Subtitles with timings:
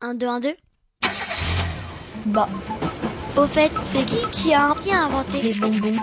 [0.00, 0.54] 1, 2, 1, 2
[2.26, 2.48] Bah,
[3.36, 5.96] Au fait, c'est qui qui a, qui a inventé les bonbons.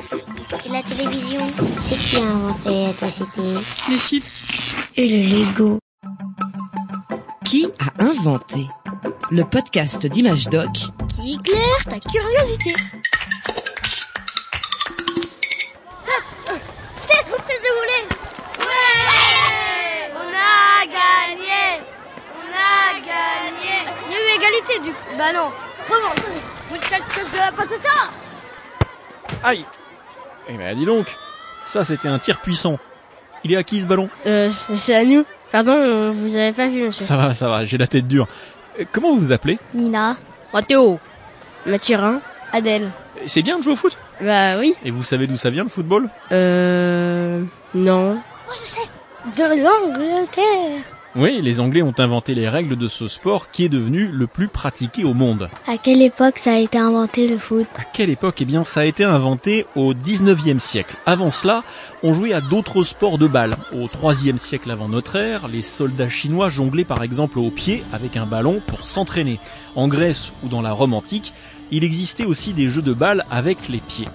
[0.66, 1.40] Et la télévision.
[1.80, 3.42] C'est qui a inventé Atrocité
[3.90, 4.44] Les chips.
[4.98, 5.80] Et le Lego.
[7.46, 8.68] Qui a inventé
[9.32, 10.72] Le podcast d'Image Doc?
[11.08, 12.74] Qui éclaire ta curiosité
[24.84, 24.98] du coup.
[25.18, 25.52] Bah non
[25.90, 26.26] Revanche
[26.72, 27.90] Muchachos de la patata
[29.44, 29.66] Aïe
[30.50, 31.08] Eh ben dis donc,
[31.64, 32.78] ça c'était un tir puissant.
[33.44, 34.10] Il est à qui ce ballon?
[34.26, 35.24] Euh, c'est à nous.
[35.52, 37.06] Pardon, euh, vous avez pas vu, monsieur.
[37.06, 38.28] Ça va, ça va, j'ai la tête dure.
[38.80, 39.60] Euh, Comment vous vous appelez?
[39.74, 40.16] Nina
[40.54, 41.00] Mathéo.
[41.66, 42.22] Mathurin.
[42.52, 42.92] Adèle.
[43.26, 43.98] C'est bien de jouer au foot?
[44.22, 44.74] Bah oui.
[44.84, 46.10] Et vous savez d'où ça vient le football?
[46.32, 47.44] Euh...
[47.74, 48.14] Non.
[48.14, 48.80] Moi je sais
[49.38, 50.84] De l'Angleterre
[51.18, 54.50] Oui, les Anglais ont inventé les règles de ce sport qui est devenu le plus
[54.50, 55.50] pratiqué au monde.
[55.66, 57.68] À quelle époque ça a été inventé le foot?
[57.78, 58.42] À quelle époque?
[58.42, 60.98] Eh bien, ça a été inventé au 19e siècle.
[61.06, 61.64] Avant cela,
[62.04, 63.56] on jouait à d'autres sports de balle.
[63.74, 68.18] Au 3e siècle avant notre ère, les soldats chinois jonglaient par exemple au pied avec
[68.18, 69.40] un ballon pour s'entraîner.
[69.76, 71.34] En Grèce ou dans la Rome antique,
[71.72, 74.10] il existait aussi des jeux de balle avec les pieds.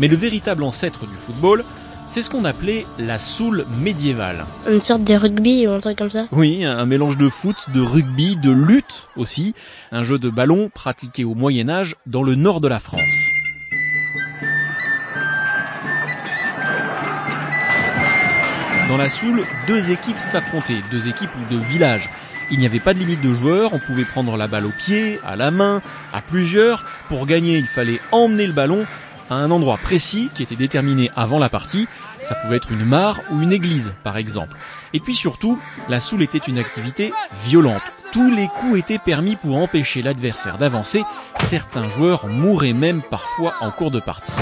[0.00, 1.62] Mais le véritable ancêtre du football,
[2.10, 4.44] c'est ce qu'on appelait la soule médiévale.
[4.68, 6.26] Une sorte de rugby ou un truc comme ça.
[6.32, 9.54] Oui, un mélange de foot, de rugby, de lutte aussi,
[9.92, 13.00] un jeu de ballon pratiqué au Moyen Âge dans le nord de la France.
[18.88, 22.10] Dans la Soule, deux équipes s'affrontaient, deux équipes de villages.
[22.50, 25.20] Il n'y avait pas de limite de joueurs, on pouvait prendre la balle au pied,
[25.24, 25.80] à la main,
[26.12, 26.84] à plusieurs.
[27.08, 28.84] Pour gagner, il fallait emmener le ballon
[29.30, 31.88] à un endroit précis qui était déterminé avant la partie.
[32.28, 34.56] Ça pouvait être une mare ou une église, par exemple.
[34.92, 37.12] Et puis surtout, la soule était une activité
[37.46, 37.82] violente.
[38.12, 41.04] Tous les coups étaient permis pour empêcher l'adversaire d'avancer.
[41.38, 44.32] Certains joueurs mouraient même parfois en cours de partie.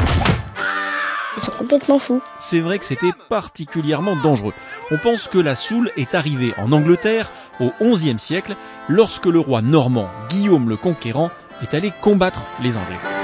[1.36, 2.20] Ils sont complètement fous.
[2.40, 4.54] C'est vrai que c'était particulièrement dangereux.
[4.90, 8.56] On pense que la soule est arrivée en Angleterre au XIe siècle
[8.88, 11.30] lorsque le roi normand Guillaume le Conquérant
[11.62, 13.17] est allé combattre les Anglais.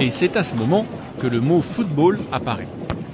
[0.00, 0.86] Et c'est à ce moment
[1.18, 2.68] que le mot football apparaît.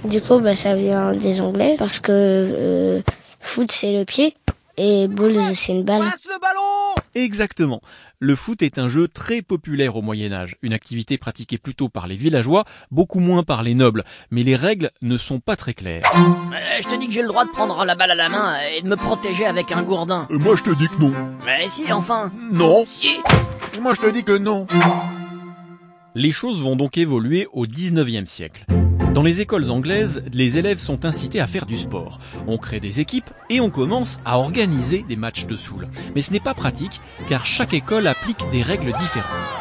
[0.05, 3.03] Du coup, bah, ça vient des Anglais parce que euh,
[3.41, 4.34] foot c'est le pied
[4.77, 6.03] et ball c'est une balle.
[7.15, 7.81] Exactement.
[8.19, 12.06] Le foot est un jeu très populaire au Moyen Âge, une activité pratiquée plutôt par
[12.06, 16.03] les villageois, beaucoup moins par les nobles, mais les règles ne sont pas très claires.
[16.15, 18.56] Euh, je te dis que j'ai le droit de prendre la balle à la main
[18.77, 20.27] et de me protéger avec un gourdin.
[20.28, 21.15] Et moi je te dis que non.
[21.47, 22.31] Mais si, enfin.
[22.50, 22.84] Non.
[22.87, 23.09] Si.
[23.75, 24.67] Et moi je te dis que non.
[26.16, 28.66] Les choses vont donc évoluer au 19e siècle.
[29.14, 32.20] Dans les écoles anglaises, les élèves sont incités à faire du sport.
[32.47, 35.88] On crée des équipes et on commence à organiser des matchs de soule.
[36.14, 39.54] Mais ce n'est pas pratique car chaque école applique des règles différentes.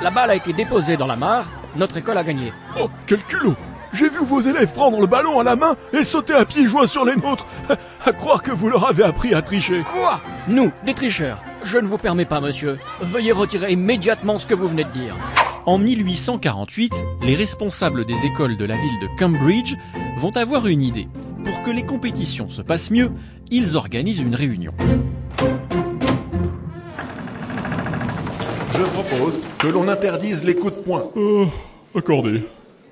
[0.00, 2.52] La balle a été déposée dans la mare, notre école a gagné.
[2.78, 3.56] Oh, quel culot
[3.92, 6.86] J'ai vu vos élèves prendre le ballon à la main et sauter à pieds joints
[6.86, 7.48] sur les nôtres.
[8.04, 9.82] À croire que vous leur avez appris à tricher.
[9.82, 10.20] Quoi?
[10.46, 11.42] Nous, des tricheurs.
[11.66, 12.78] Je ne vous permets pas, monsieur.
[13.00, 15.16] Veuillez retirer immédiatement ce que vous venez de dire.
[15.66, 19.74] En 1848, les responsables des écoles de la ville de Cambridge
[20.16, 21.08] vont avoir une idée.
[21.44, 23.10] Pour que les compétitions se passent mieux,
[23.50, 24.74] ils organisent une réunion.
[28.70, 31.10] Je propose que l'on interdise les coups de poing.
[31.16, 31.46] Euh,
[31.96, 32.44] accordé.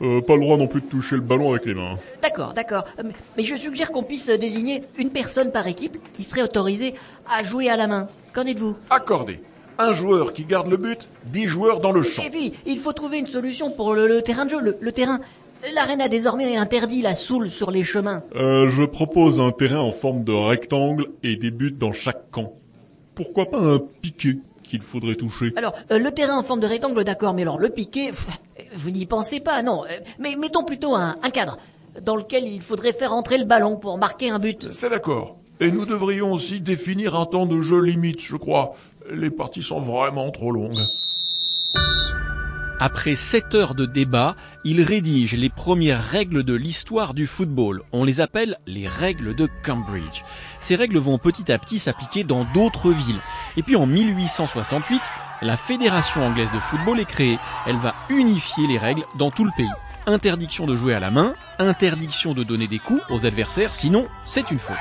[0.03, 1.97] Euh, pas le droit non plus de toucher le ballon avec les mains.
[2.21, 2.85] D'accord, d'accord.
[2.99, 3.05] Euh,
[3.37, 6.95] mais- je suggère qu'on puisse euh, désigner une personne par équipe qui serait autorisée
[7.31, 8.09] à jouer à la main.
[8.33, 9.41] Qu'en dites-vous Accordé.
[9.79, 12.23] Un joueur qui garde le but, dix joueurs dans le champ.
[12.25, 14.93] Et puis, il faut trouver une solution pour le, le terrain de jeu, le, le
[14.93, 15.21] terrain.
[15.75, 18.23] L'arène a désormais interdit la soule sur les chemins.
[18.37, 22.53] Euh, je propose un terrain en forme de rectangle et des buts dans chaque camp.
[23.15, 24.39] Pourquoi pas un piqué?
[24.65, 27.69] Qu'il faudrait toucher Alors, euh, le terrain en forme de rectangle, d'accord, mais alors le
[27.69, 28.27] piqué, pff,
[28.75, 29.85] vous n'y pensez pas, non.
[29.85, 29.89] Euh,
[30.19, 31.59] Mais mettons plutôt un, un cadre
[32.03, 34.73] dans lequel il faudrait faire entrer le ballon pour marquer un but.
[34.73, 35.37] C'est d'accord.
[35.61, 38.75] Et nous devrions aussi définir un temps de jeu limite, je crois.
[39.13, 40.81] Les parties sont vraiment trop longues.
[42.81, 44.35] Après 7 heures de débat,
[44.65, 47.83] ils rédigent les premières règles de l'histoire du football.
[47.93, 50.23] On les appelle les règles de Cambridge.
[50.61, 53.21] Ces règles vont petit à petit s'appliquer dans d'autres villes.
[53.57, 55.03] Et puis en 1868,
[55.43, 57.39] la Fédération anglaise de football est créée.
[57.67, 59.71] Elle va unifier les règles dans tout le pays.
[60.07, 64.51] Interdiction de jouer à la main, interdiction de donner des coups aux adversaires, sinon c'est
[64.51, 64.77] une faute.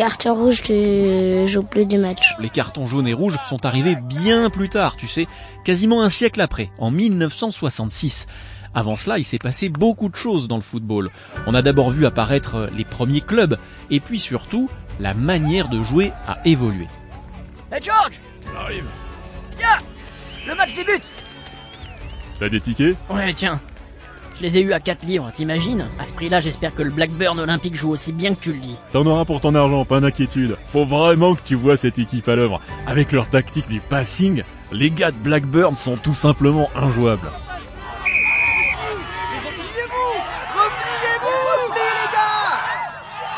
[0.00, 2.34] Carton rouge, tu joues plus du match.
[2.38, 5.26] Les cartons jaunes et rouges sont arrivés bien plus tard, tu sais,
[5.62, 8.26] quasiment un siècle après, en 1966.
[8.74, 11.10] Avant cela, il s'est passé beaucoup de choses dans le football.
[11.46, 13.58] On a d'abord vu apparaître les premiers clubs,
[13.90, 14.70] et puis surtout,
[15.00, 16.86] la manière de jouer a évolué.
[17.70, 18.22] Hey George
[18.54, 18.86] J'arrive.
[19.58, 19.76] Viens
[20.48, 21.10] Le match débute
[22.38, 22.96] T'as des tickets?
[23.10, 23.60] Ouais, tiens.
[24.40, 25.86] Je les ai eus à 4 livres, t'imagines?
[25.98, 28.74] À ce prix-là, j'espère que le Blackburn Olympique joue aussi bien que tu le dis.
[28.90, 30.56] T'en auras pour ton argent, pas d'inquiétude.
[30.72, 32.58] Faut vraiment que tu vois cette équipe à l'œuvre.
[32.86, 34.42] Avec leur tactique du passing,
[34.72, 37.30] les gars de Blackburn sont tout simplement injouables.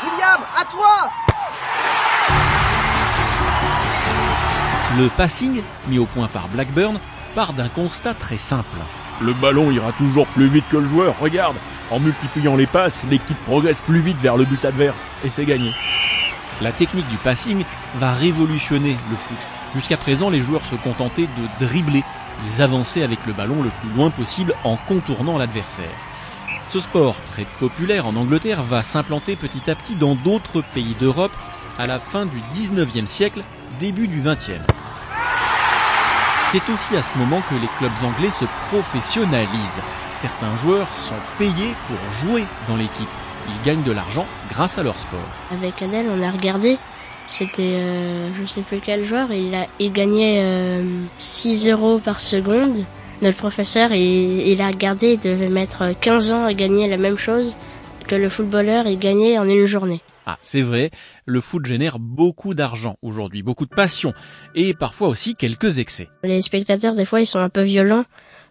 [0.05, 1.11] William, à toi
[4.97, 6.97] Le passing, mis au point par Blackburn,
[7.35, 8.77] part d'un constat très simple.
[9.21, 11.55] Le ballon ira toujours plus vite que le joueur, regarde.
[11.91, 15.71] En multipliant les passes, l'équipe progresse plus vite vers le but adverse, et c'est gagné.
[16.61, 17.63] La technique du passing
[17.95, 19.37] va révolutionner le foot.
[19.73, 22.03] Jusqu'à présent, les joueurs se contentaient de dribbler.
[22.47, 25.85] Ils avançaient avec le ballon le plus loin possible en contournant l'adversaire.
[26.67, 31.35] Ce sport, très populaire en Angleterre, va s'implanter petit à petit dans d'autres pays d'Europe
[31.77, 33.41] à la fin du 19e siècle,
[33.79, 34.61] début du 20e.
[36.53, 39.81] C'est aussi à ce moment que les clubs anglais se professionnalisent.
[40.13, 43.09] Certains joueurs sont payés pour jouer dans l'équipe.
[43.47, 45.19] Ils gagnent de l'argent grâce à leur sport.
[45.51, 46.77] Avec Adèle, on a regardé.
[47.25, 50.83] C'était, euh, je sais plus quel joueur, il, a, il gagnait euh,
[51.17, 52.85] 6 euros par seconde.
[53.23, 57.17] Notre professeur, il, il a regardé, il devait mettre 15 ans à gagner la même
[57.17, 57.57] chose
[58.07, 60.01] que le footballeur, il gagnait en une journée.
[60.25, 60.91] Ah, c'est vrai,
[61.25, 64.13] le foot génère beaucoup d'argent aujourd'hui, beaucoup de passion,
[64.55, 66.09] et parfois aussi quelques excès.
[66.23, 68.05] Les spectateurs, des fois, ils sont un peu violents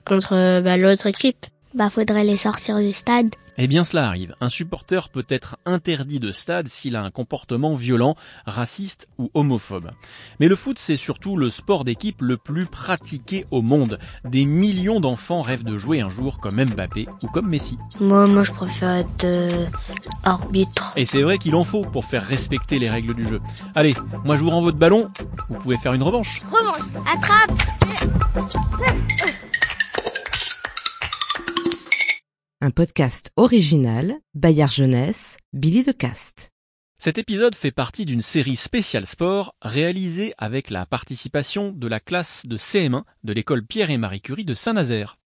[0.05, 1.47] contre euh, bah, l'autre équipe.
[1.75, 3.35] Bah faudrait les sortir du stade.
[3.59, 7.75] Eh bien cela arrive, un supporter peut être interdit de stade s'il a un comportement
[7.75, 8.17] violent,
[8.47, 9.91] raciste ou homophobe.
[10.41, 13.99] Mais le foot c'est surtout le sport d'équipe le plus pratiqué au monde.
[14.25, 17.79] Des millions d'enfants rêvent de jouer un jour comme Mbappé ou comme Messi.
[18.01, 19.67] Moi, moi je préfère être euh,
[20.25, 20.95] arbitre.
[20.97, 23.41] Et c'est vrai qu'il en faut pour faire respecter les règles du jeu.
[23.75, 23.95] Allez,
[24.25, 25.11] moi je vous rends votre ballon,
[25.51, 26.41] vous pouvez faire une revanche.
[26.51, 26.89] Revanche.
[27.13, 27.53] Attrape.
[32.65, 36.53] Un podcast original, Bayard Jeunesse, Billy de Cast.
[36.97, 42.47] Cet épisode fait partie d'une série spéciale sport réalisée avec la participation de la classe
[42.47, 45.19] de CM1 de l'école Pierre et Marie Curie de Saint-Nazaire.